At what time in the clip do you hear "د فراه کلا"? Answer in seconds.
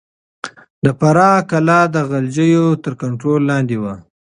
0.83-1.81